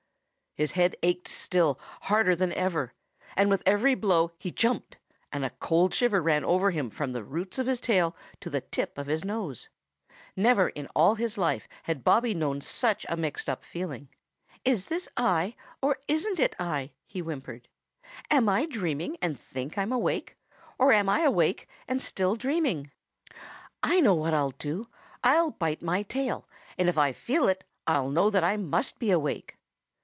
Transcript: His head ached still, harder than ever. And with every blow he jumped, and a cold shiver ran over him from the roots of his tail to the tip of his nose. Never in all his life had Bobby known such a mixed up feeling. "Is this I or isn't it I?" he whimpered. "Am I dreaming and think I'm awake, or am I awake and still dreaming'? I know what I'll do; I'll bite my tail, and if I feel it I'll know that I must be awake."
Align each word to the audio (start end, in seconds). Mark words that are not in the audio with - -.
His 0.55 0.73
head 0.73 0.97
ached 1.01 1.29
still, 1.29 1.79
harder 2.01 2.35
than 2.35 2.51
ever. 2.51 2.93
And 3.37 3.49
with 3.49 3.63
every 3.65 3.95
blow 3.95 4.33
he 4.37 4.51
jumped, 4.51 4.97
and 5.31 5.45
a 5.45 5.49
cold 5.51 5.93
shiver 5.93 6.21
ran 6.21 6.43
over 6.43 6.71
him 6.71 6.89
from 6.89 7.13
the 7.13 7.23
roots 7.23 7.57
of 7.57 7.67
his 7.67 7.79
tail 7.79 8.17
to 8.41 8.49
the 8.49 8.59
tip 8.59 8.97
of 8.97 9.07
his 9.07 9.23
nose. 9.23 9.69
Never 10.35 10.67
in 10.67 10.87
all 10.93 11.15
his 11.15 11.37
life 11.37 11.69
had 11.83 12.03
Bobby 12.03 12.33
known 12.33 12.59
such 12.59 13.05
a 13.07 13.15
mixed 13.15 13.47
up 13.47 13.63
feeling. 13.63 14.09
"Is 14.65 14.87
this 14.87 15.07
I 15.15 15.55
or 15.81 15.99
isn't 16.09 16.37
it 16.37 16.53
I?" 16.59 16.91
he 17.07 17.21
whimpered. 17.21 17.69
"Am 18.29 18.49
I 18.49 18.65
dreaming 18.65 19.15
and 19.21 19.39
think 19.39 19.77
I'm 19.77 19.93
awake, 19.93 20.35
or 20.77 20.91
am 20.91 21.07
I 21.07 21.21
awake 21.21 21.69
and 21.87 22.01
still 22.01 22.35
dreaming'? 22.35 22.91
I 23.81 24.01
know 24.01 24.15
what 24.15 24.33
I'll 24.33 24.51
do; 24.51 24.89
I'll 25.23 25.51
bite 25.51 25.81
my 25.81 26.03
tail, 26.03 26.45
and 26.77 26.89
if 26.89 26.97
I 26.97 27.13
feel 27.13 27.47
it 27.47 27.63
I'll 27.87 28.09
know 28.09 28.29
that 28.29 28.43
I 28.43 28.57
must 28.57 28.99
be 28.99 29.11
awake." 29.11 29.55